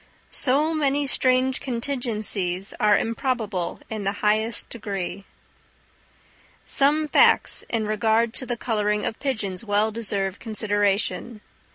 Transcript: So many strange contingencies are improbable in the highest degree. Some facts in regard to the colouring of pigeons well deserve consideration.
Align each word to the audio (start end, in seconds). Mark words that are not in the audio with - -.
So 0.33 0.73
many 0.73 1.05
strange 1.05 1.59
contingencies 1.59 2.73
are 2.79 2.97
improbable 2.97 3.79
in 3.87 4.03
the 4.03 4.13
highest 4.25 4.67
degree. 4.69 5.25
Some 6.65 7.07
facts 7.07 7.63
in 7.69 7.85
regard 7.85 8.33
to 8.39 8.47
the 8.47 8.57
colouring 8.57 9.05
of 9.05 9.19
pigeons 9.19 9.63
well 9.63 9.91
deserve 9.91 10.39
consideration. 10.39 11.41